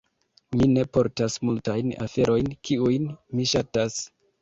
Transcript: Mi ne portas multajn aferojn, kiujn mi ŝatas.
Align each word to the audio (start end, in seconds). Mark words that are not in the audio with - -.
Mi 0.55 0.69
ne 0.77 0.85
portas 0.99 1.37
multajn 1.51 1.93
aferojn, 2.07 2.53
kiujn 2.71 3.09
mi 3.39 3.51
ŝatas. 3.57 4.05